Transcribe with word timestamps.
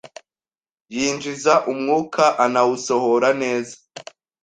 yinjiza 0.95 1.53
umwuka 1.71 2.23
anawusohora 2.45 3.29
neza 3.41 3.75